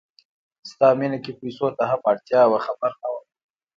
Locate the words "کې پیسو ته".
1.23-1.83